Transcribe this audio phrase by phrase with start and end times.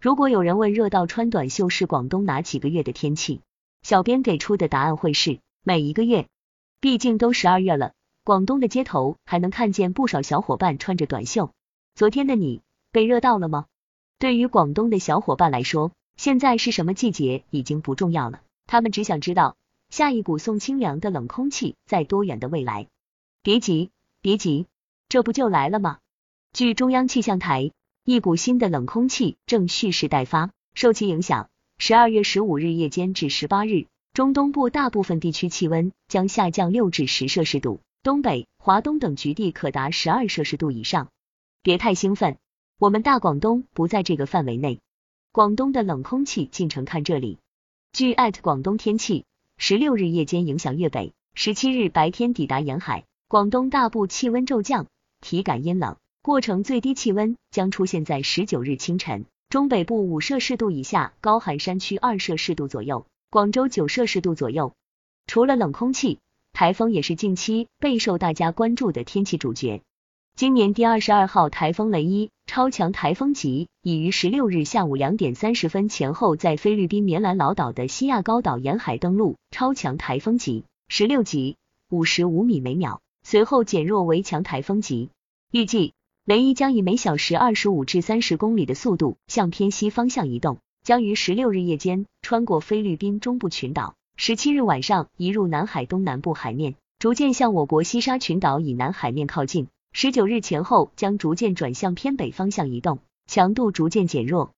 [0.00, 3.42] 如果有人问热到穿短袖是广东哪几个月的天气，
[3.82, 6.26] 小编给出的答案会是每一个月，
[6.80, 7.92] 毕竟都十二月了，
[8.24, 11.52] 广东的街头还能看见不少小伙伴穿着短袖。
[11.94, 13.66] 昨天的你被热到了吗？
[14.18, 19.58] 对于广东的小伙伴来说，现在是什么季节已经不重要了，他们只想知道
[19.90, 22.86] 下一股送清凉的冷空气在多远的未来。
[23.42, 23.90] 别急，
[24.22, 24.66] 别急，
[25.10, 25.98] 这不就来了吗？
[26.54, 27.70] 据中央气象台。
[28.10, 31.48] 一股新的冷空气正蓄势待发，受其影响，
[31.78, 41.06] 十二月十五日夜间至十八日，中东部大部分地区气温将下降六至十摄氏度，东北、华东等局地可达十二摄氏度以上。
[41.62, 42.38] 别太兴奋，
[42.80, 44.80] 我们大广东不在这个范围内。
[45.30, 47.38] 广东的冷空气进程看这里。
[47.92, 49.24] 据艾特广东天气，
[49.56, 54.88] 十六日夜间影响粤北，十七日白天抵达沿海，广东大部气温骤降，
[55.20, 55.96] 体感阴冷。
[56.22, 64.74] 过程最低气温将出现在十九日清晨，中北部五摄氏度以下，高寒山区二摄氏度左右，广州九摄氏度左右。
[65.26, 66.18] 除了冷空气，
[66.52, 69.80] 台风也是近期备受大家关注的天气主角。
[70.36, 81.56] 今年第二十二号台风雷伊超强台风级已于十六日下午两点三十分前后在菲律宾棉兰老岛的西亚高岛沿海登陆，超强台风级十六级，
[81.88, 85.08] 五十五米每秒，随后减弱为强台风级，
[85.50, 85.94] 预计。
[86.26, 99.68] 雷伊将以每小时二十五至三十公里的速度向偏西方向移动，将于十六日夜间穿过菲律宾中部群岛，十七日晚上移入南海东南部海面，逐渐向我国西沙群岛以南海面靠近。
[99.92, 104.52] 十九日前后将逐渐转向偏北方向移动，强度逐渐减弱。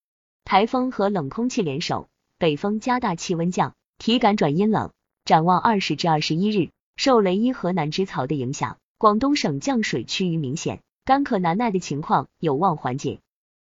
[0.45, 4.91] 台风和冷空气联手，北风加大气温降，体感转阴冷。
[5.25, 10.81] 展望二十至二十一日，受雷伊河南支槽的影响，广东省降水趋于明显。
[11.13, 13.21] 干渴难耐的情况有望缓解。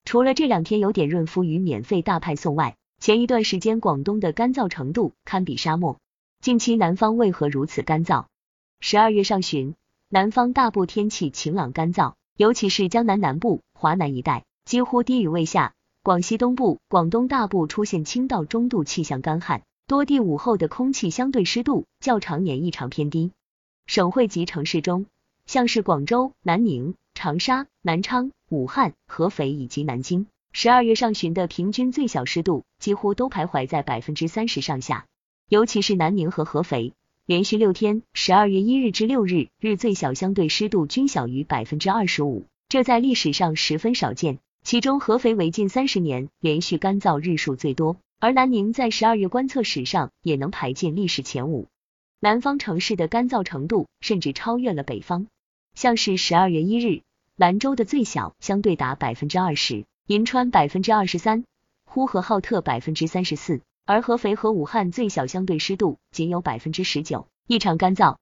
[0.06, 5.98] 除了这两天有点润肤与免费大派送外，前一段时间广东的干燥程度堪比沙漠。
[6.40, 8.24] 近期南方为何如此干燥？
[8.80, 9.74] 十二月上旬，
[10.08, 15.74] 南方大部天气晴朗干燥，尤其是江南南部、华南一带几乎低雨未下。
[16.02, 23.32] 广西东部、广东大部出现轻到中度气象干旱，多地午后的空气相对湿度较常年异常偏低。
[23.86, 25.04] 省会级城市中，
[25.44, 26.94] 像是广州、南宁。
[27.14, 35.06] 长沙、南昌、武汉、合肥以及南京，十二月上旬的平均最小湿度几乎都徘徊在百分之三十上下，
[35.48, 36.92] 尤其是南宁和合肥，
[37.24, 44.38] 连续六天，十二月一日至六日日最小相对湿度均小于百分之二十五，这在历史上十分少见。
[44.62, 51.68] 其中合肥为近三十年连续干燥日数最多，而南宁在十二月观测史上也能排进历史前五。
[52.18, 55.26] 南方城市的干燥程度甚至超越了北方。
[55.74, 57.02] 像是十二月一日，
[57.36, 61.44] 兰州的最小相对达百分之二十，银川百分之二十三，
[61.84, 68.16] 呼和浩特百分之三十四，而合肥和武汉最小相对湿度仅有百分之十九，异常干燥。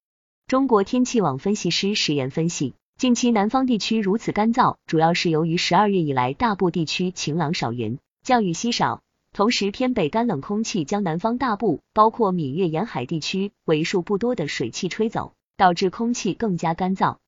[0.46, 9.02] 中国天气网分析师石岩分析，近期南方地区如此干燥，主要是由于十二月以来大部地区晴朗少云，降雨稀少，
[9.32, 17.18] 同时偏北干冷空气将南方大部，包括闽粤沿海地区为数不多的水汽吹走，导致空气更加干燥。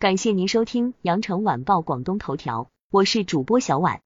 [0.00, 4.00] 感谢您收听羊城晚报广东头条，我是主播小婉。